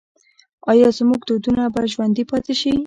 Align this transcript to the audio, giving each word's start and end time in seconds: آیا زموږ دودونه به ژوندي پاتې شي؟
آیا 0.71 0.87
زموږ 0.97 1.21
دودونه 1.29 1.63
به 1.73 1.81
ژوندي 1.91 2.23
پاتې 2.31 2.53
شي؟ 2.61 2.71